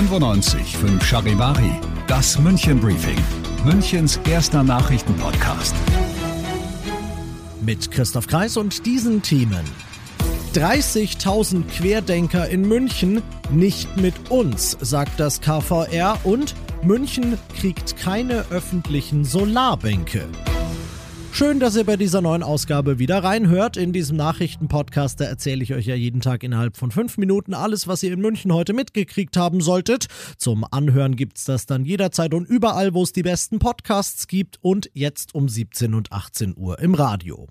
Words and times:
95 0.00 0.78
5 0.78 1.04
Charivari, 1.04 1.78
das 2.06 2.38
München 2.38 2.80
Briefing, 2.80 3.18
Münchens 3.66 4.18
erster 4.26 4.62
Nachrichtenpodcast. 4.62 5.74
Mit 7.60 7.90
Christoph 7.90 8.26
Kreis 8.26 8.56
und 8.56 8.86
diesen 8.86 9.20
Themen. 9.20 9.62
30.000 10.54 11.64
Querdenker 11.66 12.48
in 12.48 12.66
München, 12.66 13.20
nicht 13.50 13.98
mit 13.98 14.30
uns, 14.30 14.74
sagt 14.80 15.20
das 15.20 15.42
KVR 15.42 16.18
und 16.24 16.54
München 16.82 17.36
kriegt 17.60 17.98
keine 17.98 18.46
öffentlichen 18.50 19.26
Solarbänke. 19.26 20.26
Schön, 21.40 21.58
dass 21.58 21.74
ihr 21.74 21.84
bei 21.84 21.96
dieser 21.96 22.20
neuen 22.20 22.42
Ausgabe 22.42 22.98
wieder 22.98 23.24
reinhört. 23.24 23.78
In 23.78 23.94
diesem 23.94 24.14
Nachrichtenpodcast, 24.18 25.18
da 25.18 25.24
erzähle 25.24 25.62
ich 25.62 25.72
euch 25.72 25.86
ja 25.86 25.94
jeden 25.94 26.20
Tag 26.20 26.42
innerhalb 26.42 26.76
von 26.76 26.90
fünf 26.90 27.16
Minuten 27.16 27.54
alles, 27.54 27.88
was 27.88 28.02
ihr 28.02 28.12
in 28.12 28.20
München 28.20 28.52
heute 28.52 28.74
mitgekriegt 28.74 29.38
haben 29.38 29.62
solltet. 29.62 30.08
Zum 30.36 30.66
Anhören 30.70 31.16
gibt's 31.16 31.46
das 31.46 31.64
dann 31.64 31.86
jederzeit 31.86 32.34
und 32.34 32.46
überall, 32.46 32.92
wo 32.92 33.02
es 33.02 33.14
die 33.14 33.22
besten 33.22 33.58
Podcasts 33.58 34.26
gibt 34.26 34.58
und 34.60 34.90
jetzt 34.92 35.34
um 35.34 35.48
17 35.48 35.94
und 35.94 36.12
18 36.12 36.58
Uhr 36.58 36.78
im 36.78 36.92
Radio. 36.92 37.48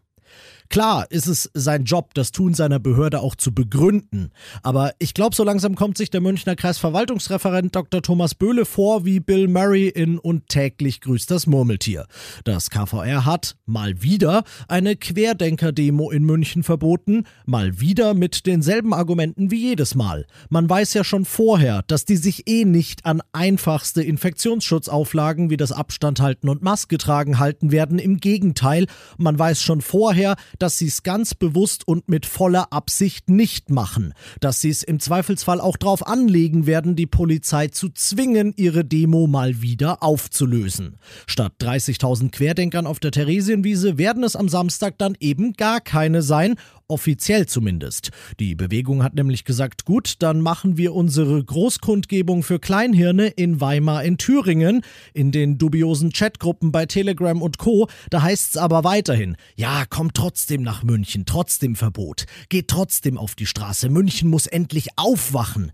Klar 0.70 1.08
ist 1.10 1.26
es 1.26 1.50
sein 1.56 1.84
Job, 1.86 2.14
das 2.14 2.32
Tun 2.32 2.54
seiner 2.54 2.78
Behörde 2.78 3.22
auch 3.22 3.34
zu 3.36 3.52
begründen. 3.52 4.30
Aber 4.62 4.94
ich 5.00 5.16
glaube, 5.16 5.36
so 5.36 5.44
langsam 5.44 5.74
kommt 5.74 5.98
sich 5.98 6.12
der 6.12 6.22
Münchner 6.22 6.56
Kreisverwaltungsreferent 6.56 7.76
Dr. 7.76 8.04
Thomas 8.04 8.36
Böhle 8.36 8.66
vor 8.66 9.04
wie 9.04 9.20
Bill 9.20 9.48
Murray 9.48 9.88
in 9.88 10.20
Und 10.20 10.48
täglich 10.48 11.02
grüßt 11.02 11.32
das 11.32 11.48
Murmeltier. 11.48 12.06
Das 12.44 12.70
KVR 12.70 13.26
hat 13.26 13.56
mal 13.66 14.04
wieder 14.04 14.44
eine 14.68 14.96
Querdenker-Demo 14.96 16.12
in 16.12 16.24
München 16.24 16.62
verboten, 16.62 17.24
mal 17.48 17.80
wieder 17.80 18.14
mit 18.14 18.46
denselben 18.46 18.94
Argumenten 18.94 19.50
wie 19.50 19.70
jedes 19.70 19.96
Mal. 19.96 20.28
Man 20.50 20.70
weiß 20.70 20.94
ja 20.94 21.04
schon 21.04 21.26
vorher, 21.26 21.82
dass 21.88 22.06
die 22.06 22.18
sich 22.18 22.48
eh 22.48 22.64
nicht 22.66 23.08
an 23.08 23.24
einfachste 23.34 24.04
Infektionsschutzauflagen 24.04 25.50
wie 25.50 25.58
das 25.58 25.72
Abstand 25.72 26.20
halten 26.20 26.48
und 26.48 26.62
Maske 26.62 27.00
tragen 27.00 27.40
halten 27.40 27.72
werden. 27.72 27.98
Im 27.98 28.18
Gegenteil, 28.18 28.86
man 29.18 29.40
weiß 29.40 29.64
schon 29.64 29.82
vorher, 29.82 30.19
dass 30.58 30.78
sie 30.78 30.88
es 30.88 31.04
ganz 31.04 31.34
bewusst 31.34 31.88
und 31.88 32.10
mit 32.10 32.26
voller 32.26 32.72
Absicht 32.72 33.30
nicht 33.30 33.70
machen, 33.70 34.14
dass 34.40 34.62
sie 34.62 34.70
es 34.70 34.84
im 34.84 35.00
Zweifelsfall 35.00 35.62
auch 35.62 35.78
darauf 35.78 36.06
anlegen 36.06 36.66
werden, 36.66 36.96
die 36.96 37.08
Polizei 37.08 37.68
zu 37.68 37.90
zwingen, 37.90 38.54
ihre 38.56 38.86
Demo 38.86 39.28
mal 39.28 39.62
wieder 39.62 40.04
aufzulösen. 40.04 40.98
Statt 41.28 41.54
30.000 41.62 42.32
Querdenkern 42.32 42.88
auf 42.88 43.00
der 43.00 43.12
Theresienwiese 43.12 43.98
werden 43.98 44.24
es 44.24 44.36
am 44.36 44.50
Samstag 44.50 44.98
dann 44.98 45.16
eben 45.20 45.54
gar 45.54 45.82
keine 45.82 46.22
sein 46.22 46.56
offiziell 46.90 47.46
zumindest. 47.46 48.10
Die 48.40 48.56
Bewegung 48.56 49.04
hat 49.04 49.14
nämlich 49.14 49.46
gesagt, 49.46 49.86
gut, 49.86 50.16
dann 50.20 50.42
machen 50.42 50.78
wir 50.78 50.94
unsere 50.94 51.44
Großkundgebung 51.44 52.44
für 52.44 52.60
Kleinhirne 52.60 53.28
in 53.28 53.62
Weimar 53.62 54.04
in 54.04 54.18
Thüringen, 54.18 54.82
in 55.14 55.32
den 55.32 55.58
dubiosen 55.58 56.12
Chatgruppen 56.12 56.72
bei 56.72 56.86
Telegram 56.86 57.42
und 57.42 57.58
Co. 57.58 57.88
Da 58.10 58.22
heißt's 58.22 58.58
aber 58.58 58.84
weiterhin, 58.84 59.38
ja, 59.56 59.86
kommt 59.86 60.16
trotzdem 60.16 60.64
nach 60.64 60.84
München, 60.84 61.26
trotzdem 61.26 61.76
Verbot, 61.76 62.26
geht 62.50 62.68
trotzdem 62.68 63.18
auf 63.18 63.36
die 63.36 63.46
Straße, 63.46 63.90
München 63.90 64.30
muss 64.30 64.48
endlich 64.48 64.90
aufwachen 64.98 65.72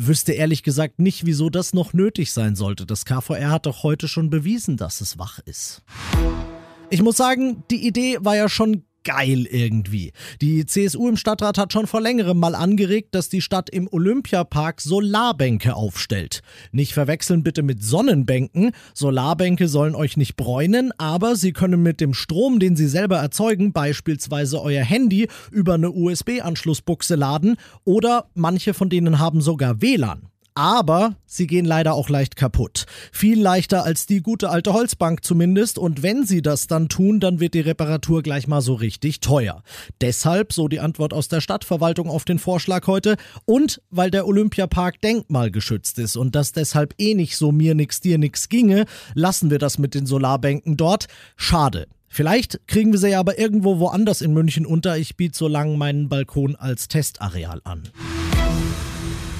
wüsste 0.00 0.32
ehrlich 0.32 0.62
gesagt 0.62 1.00
nicht, 1.00 1.26
wieso 1.26 1.50
das 1.50 1.74
noch 1.74 1.92
nötig 1.92 2.32
sein 2.32 2.54
sollte. 2.54 2.86
Das 2.86 3.04
KVR 3.04 3.50
hat 3.50 3.66
doch 3.66 3.82
heute 3.82 4.06
schon 4.06 4.30
bewiesen, 4.30 4.76
dass 4.76 5.00
es 5.00 5.18
wach 5.18 5.40
ist. 5.40 5.82
Ich 6.88 7.02
muss 7.02 7.16
sagen, 7.16 7.64
die 7.70 7.86
Idee 7.86 8.18
war 8.20 8.36
ja 8.36 8.48
schon 8.48 8.84
geil 9.04 9.46
irgendwie. 9.46 10.12
Die 10.40 10.66
CSU 10.66 11.08
im 11.08 11.16
Stadtrat 11.16 11.58
hat 11.58 11.72
schon 11.72 11.86
vor 11.86 12.00
längerem 12.00 12.38
mal 12.38 12.54
angeregt, 12.54 13.14
dass 13.14 13.28
die 13.28 13.40
Stadt 13.40 13.70
im 13.70 13.88
Olympiapark 13.90 14.80
Solarbänke 14.80 15.74
aufstellt. 15.74 16.42
Nicht 16.72 16.92
verwechseln 16.92 17.42
bitte 17.42 17.62
mit 17.62 17.82
Sonnenbänken. 17.82 18.72
Solarbänke 18.94 19.68
sollen 19.68 19.94
euch 19.94 20.16
nicht 20.16 20.36
bräunen, 20.36 20.92
aber 20.98 21.36
sie 21.36 21.52
können 21.52 21.82
mit 21.82 22.00
dem 22.00 22.14
Strom, 22.14 22.58
den 22.58 22.76
sie 22.76 22.88
selber 22.88 23.18
erzeugen, 23.18 23.72
beispielsweise 23.72 24.60
euer 24.60 24.84
Handy 24.84 25.28
über 25.50 25.74
eine 25.74 25.90
USB-Anschlussbuchse 25.90 27.14
laden 27.14 27.56
oder 27.84 28.28
manche 28.34 28.74
von 28.74 28.88
denen 28.88 29.18
haben 29.18 29.40
sogar 29.40 29.80
WLAN 29.80 30.28
aber 30.58 31.14
sie 31.24 31.46
gehen 31.46 31.64
leider 31.64 31.94
auch 31.94 32.08
leicht 32.08 32.34
kaputt. 32.34 32.86
Viel 33.12 33.40
leichter 33.40 33.84
als 33.84 34.06
die 34.06 34.20
gute 34.20 34.50
alte 34.50 34.72
Holzbank 34.72 35.22
zumindest 35.22 35.78
und 35.78 36.02
wenn 36.02 36.26
sie 36.26 36.42
das 36.42 36.66
dann 36.66 36.88
tun, 36.88 37.20
dann 37.20 37.38
wird 37.38 37.54
die 37.54 37.60
Reparatur 37.60 38.24
gleich 38.24 38.48
mal 38.48 38.60
so 38.60 38.74
richtig 38.74 39.20
teuer. 39.20 39.62
Deshalb, 40.00 40.52
so 40.52 40.66
die 40.66 40.80
Antwort 40.80 41.14
aus 41.14 41.28
der 41.28 41.40
Stadtverwaltung 41.40 42.10
auf 42.10 42.24
den 42.24 42.40
Vorschlag 42.40 42.88
heute 42.88 43.16
und 43.44 43.80
weil 43.90 44.10
der 44.10 44.26
Olympiapark 44.26 45.00
denkmalgeschützt 45.00 45.96
ist 46.00 46.16
und 46.16 46.34
das 46.34 46.50
deshalb 46.50 46.92
eh 46.98 47.14
nicht 47.14 47.36
so 47.36 47.52
mir 47.52 47.76
nix 47.76 48.00
dir 48.00 48.18
nix 48.18 48.48
ginge, 48.48 48.86
lassen 49.14 49.50
wir 49.50 49.60
das 49.60 49.78
mit 49.78 49.94
den 49.94 50.06
Solarbänken 50.06 50.76
dort. 50.76 51.06
Schade. 51.36 51.86
Vielleicht 52.08 52.66
kriegen 52.66 52.90
wir 52.90 52.98
sie 52.98 53.10
ja 53.10 53.20
aber 53.20 53.38
irgendwo 53.38 53.78
woanders 53.78 54.22
in 54.22 54.32
München 54.32 54.66
unter. 54.66 54.98
Ich 54.98 55.16
biete 55.16 55.38
so 55.38 55.46
lange 55.46 55.76
meinen 55.76 56.08
Balkon 56.08 56.56
als 56.56 56.88
Testareal 56.88 57.60
an. 57.62 57.84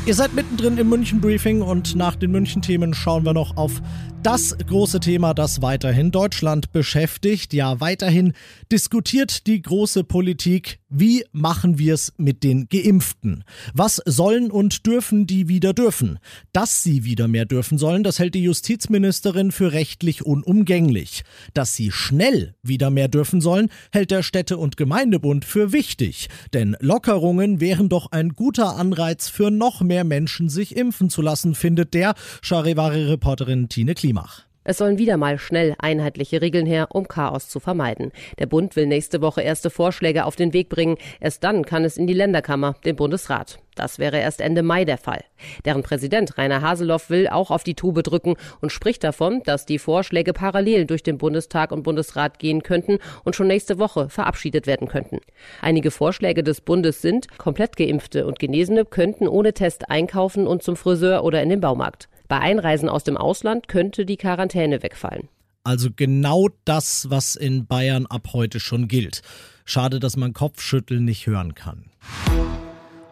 Ihr 0.09 0.15
seid 0.15 0.33
mittendrin 0.33 0.79
im 0.79 0.89
München-Briefing 0.89 1.61
und 1.61 1.95
nach 1.95 2.17
den 2.17 2.31
München-Themen 2.31 2.95
schauen 2.95 3.27
wir 3.27 3.35
noch 3.35 3.59
auf 3.59 3.83
das 4.23 4.57
große 4.67 5.01
Thema, 5.01 5.33
das 5.33 5.63
weiterhin 5.63 6.11
Deutschland 6.11 6.73
beschäftigt. 6.73 7.53
Ja, 7.55 7.81
weiterhin 7.81 8.33
diskutiert 8.71 9.47
die 9.47 9.63
große 9.63 10.05
Politik, 10.05 10.81
wie 10.89 11.25
machen 11.33 11.79
wir 11.79 11.95
es 11.95 12.15
mit 12.17 12.43
den 12.43 12.69
Geimpften? 12.69 13.45
Was 13.75 14.01
sollen 14.07 14.51
und 14.51 14.87
dürfen 14.87 15.27
die 15.27 15.49
wieder 15.49 15.75
dürfen? 15.75 16.19
Dass 16.53 16.83
sie 16.83 17.05
wieder 17.05 17.29
mehr 17.29 17.45
dürfen 17.45 17.77
sollen, 17.77 18.03
das 18.03 18.19
hält 18.19 18.35
die 18.35 18.43
Justizministerin 18.43 19.53
für 19.53 19.73
rechtlich 19.73 20.25
unumgänglich. 20.25 21.25
Dass 21.53 21.75
sie 21.75 21.93
schnell 21.93 22.55
wieder 22.63 22.91
mehr 22.91 23.09
dürfen 23.09 23.41
sollen, 23.41 23.69
hält 23.93 24.11
der 24.11 24.23
Städte- 24.23 24.57
und 24.57 24.77
Gemeindebund 24.77 25.45
für 25.45 25.73
wichtig. 25.73 26.29
Denn 26.55 26.77
Lockerungen 26.81 27.61
wären 27.61 27.89
doch 27.89 28.11
ein 28.13 28.31
guter 28.31 28.77
Anreiz 28.77 29.29
für 29.29 29.51
noch 29.51 29.83
mehr 29.83 30.05
Menschen, 30.05 30.49
sich 30.49 30.77
impfen 30.77 31.11
zu 31.11 31.21
lassen, 31.21 31.55
findet 31.55 31.93
der 31.93 32.15
Charivari-Reporterin 32.43 33.69
Tine 33.69 33.95
Klimach. 34.09 34.45
Es 34.65 34.79
sollen 34.79 34.97
wieder 34.97 35.19
mal 35.19 35.39
schnell 35.39 35.75
einheitliche 35.79 36.41
Regeln 36.41 36.65
her, 36.65 36.89
um 36.93 37.09
Chaos 37.09 37.51
zu 37.51 37.61
vermeiden. 37.61 38.11
Der 38.39 38.47
Bund 38.47 38.75
will 38.75 38.87
nächste 38.87 39.21
Woche 39.21 39.43
erste 39.43 39.69
Vorschläge 39.69 40.25
auf 40.25 40.35
den 40.35 40.55
Weg 40.55 40.71
bringen. 40.71 40.97
Erst 41.21 41.45
dann 41.45 41.67
kann 41.67 41.85
es 41.85 41.99
in 41.99 42.07
die 42.07 42.15
Länderkammer, 42.15 42.75
den 42.87 42.97
Bundesrat. 42.97 43.59
Das 43.75 43.99
wäre 43.99 44.19
erst 44.19 44.41
Ende 44.41 44.63
Mai 44.63 44.87
der 44.87 44.97
Fall. 44.97 45.25
Deren 45.67 45.83
Präsident 45.83 46.39
Rainer 46.39 46.63
Haseloff 46.63 47.11
will 47.11 47.29
auch 47.29 47.51
auf 47.51 47.65
die 47.65 47.75
Tube 47.75 48.03
drücken 48.03 48.37
und 48.63 48.73
spricht 48.73 49.05
davon, 49.05 49.43
dass 49.45 49.67
die 49.67 49.79
Vorschläge 49.79 50.33
parallel 50.33 50.87
durch 50.87 51.03
den 51.03 51.19
Bundestag 51.19 51.71
und 51.71 51.83
Bundesrat 51.83 52.39
gehen 52.39 52.63
könnten 52.63 52.99
und 53.25 53.37
schon 53.37 53.47
nächste 53.47 53.79
Woche 53.79 54.09
verabschiedet 54.09 54.67
werden 54.67 54.89
könnten. 54.89 55.19
Einige 55.61 55.91
Vorschläge 55.91 56.43
des 56.43 56.63
Bundes 56.63 57.03
sind, 57.03 57.27
komplett 57.37 57.77
geimpfte 57.77 58.27
und 58.27 58.39
Genesene 58.39 58.87
könnten 58.87 59.29
ohne 59.29 59.53
Test 59.53 59.91
einkaufen 59.91 60.47
und 60.47 60.63
zum 60.63 60.77
Friseur 60.77 61.25
oder 61.25 61.43
in 61.43 61.51
den 61.51 61.61
Baumarkt. 61.61 62.09
Bei 62.29 62.41
Einreisen 62.41 62.91
aus 62.91 63.05
dem 63.05 63.17
Ausland 63.17 63.69
könnte 63.69 64.05
die 64.05 64.19
Quarantäne 64.19 64.83
wegfallen. 64.83 65.29
Also 65.65 65.89
genau 65.95 66.49
das, 66.65 67.11
was 67.11 67.37
in 67.37 67.67
Bayern 67.67 68.07
ab 68.07 68.29
heute 68.33 68.61
schon 68.61 68.87
gilt. 68.87 69.23
Schade, 69.65 69.99
dass 69.99 70.17
man 70.17 70.35
Kopfschütteln 70.35 71.05
nicht 71.05 71.27
hören 71.27 71.55
kann. 71.55 71.91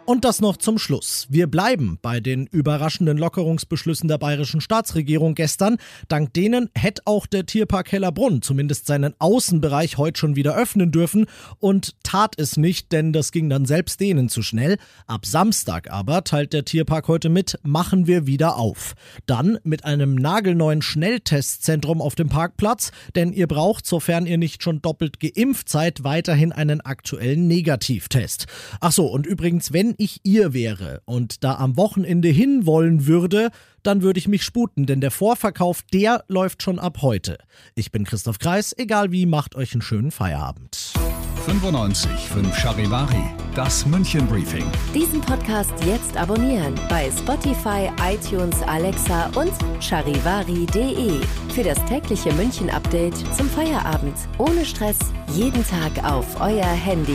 Und 0.07 0.25
das 0.25 0.41
noch 0.41 0.57
zum 0.57 0.79
Schluss. 0.79 1.27
Wir 1.31 1.49
bleiben 1.49 1.99
bei 2.01 2.21
den 2.21 2.47
überraschenden 2.47 3.19
Lockerungsbeschlüssen 3.19 4.07
der 4.07 4.19
bayerischen 4.19 4.61
Staatsregierung 4.61 5.35
gestern. 5.35 5.79
Dank 6.07 6.33
denen 6.33 6.71
hätte 6.77 7.03
auch 7.07 7.27
der 7.27 7.45
Tierpark 7.45 7.91
Hellerbrunn 7.91 8.41
zumindest 8.41 8.87
seinen 8.87 9.15
Außenbereich 9.19 9.99
heute 9.99 10.21
schon 10.21 10.37
wieder 10.37 10.55
öffnen 10.55 10.93
dürfen 10.93 11.27
und 11.59 11.97
tat 12.05 12.39
es 12.39 12.57
nicht, 12.57 12.93
denn 12.93 13.13
das 13.13 13.33
ging 13.33 13.51
dann 13.51 13.67
selbst 13.67 13.99
denen 13.99 14.29
zu 14.29 14.43
schnell. 14.43 14.77
Ab 15.09 15.27
Samstag 15.27 15.91
aber 15.91 16.23
teilt 16.23 16.53
der 16.53 16.65
Tierpark 16.65 17.09
heute 17.09 17.29
mit, 17.29 17.59
machen 17.65 18.07
wir 18.07 18.29
wieder 18.29 18.59
auf. 18.59 18.95
Dann 19.27 19.59
mit 19.65 19.85
einem 19.85 20.15
nagelneuen 20.15 20.83
Schnelltestzentrum 20.83 22.01
auf 22.01 22.15
dem 22.15 22.29
Parkplatz, 22.29 22.93
denn 23.17 23.33
ihr 23.33 23.49
braucht, 23.49 23.87
sofern 23.87 24.27
ihr 24.27 24.39
nicht 24.39 24.63
schon 24.63 24.81
doppelt 24.81 25.19
geimpft 25.19 25.69
seid, 25.69 26.05
weiterhin 26.05 26.53
einen 26.53 26.81
aktuellen 26.81 27.49
Negativtest. 27.49 28.47
Ach 28.81 28.93
so, 28.93 29.07
und 29.07 29.27
übrigens, 29.27 29.73
wenn 29.73 29.96
ich 29.99 30.21
ihr 30.25 30.53
wäre 30.53 31.03
und 31.05 31.45
da 31.45 31.57
am 31.57 31.77
Wochenende 31.77 32.29
hinwollen 32.29 33.07
würde, 33.07 33.51
dann 33.83 34.03
würde 34.03 34.19
ich 34.19 34.29
mich 34.29 34.43
sputen, 34.43 34.87
denn 34.87 35.01
der 35.01 35.11
Vorverkauf, 35.11 35.83
der 35.93 36.25
läuft 36.29 36.63
schon 36.63 36.79
ab 36.79 36.99
heute. 37.03 37.39
Ich 37.75 37.93
bin 37.93 38.05
Christoph 38.05 38.39
Kreis, 38.39 38.75
egal 38.77 39.13
wie, 39.13 39.27
macht 39.27 39.55
euch 39.55 39.73
einen 39.73 39.83
schönen 39.83 40.11
Feierabend. 40.11 40.93
95 41.47 42.11
5 42.11 42.57
Charivari, 42.57 43.23
das 43.55 43.87
München 43.87 44.27
Briefing. 44.27 44.65
Diesen 44.93 45.21
Podcast 45.21 45.73
jetzt 45.85 46.17
abonnieren 46.17 46.75
bei 46.89 47.09
Spotify, 47.17 47.89
iTunes, 48.03 48.61
Alexa 48.63 49.31
und 49.37 49.53
charivari.de. 49.81 51.21
Für 51.55 51.63
das 51.63 51.79
tägliche 51.85 52.33
München 52.33 52.69
Update 52.69 53.17
zum 53.37 53.49
Feierabend. 53.49 54.17
Ohne 54.39 54.65
Stress, 54.65 54.99
jeden 55.35 55.65
Tag 55.65 56.05
auf 56.05 56.41
euer 56.41 56.65
Handy. 56.65 57.15